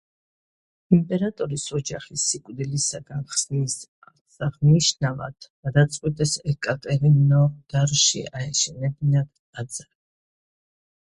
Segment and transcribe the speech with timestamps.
[0.95, 3.75] იმპერატორის ოჯახის სიკვდილისაგან ხსნის
[4.07, 9.95] აღსანიშნავად გადაწყვიტეს ეკატერინოდარში აეშენებინათ ტაძარი.